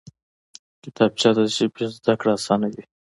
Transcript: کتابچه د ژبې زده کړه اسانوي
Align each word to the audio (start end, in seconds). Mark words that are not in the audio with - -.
کتابچه 0.83 1.29
د 1.37 1.39
ژبې 1.55 1.85
زده 1.95 2.13
کړه 2.19 2.31
اسانوي 2.39 2.83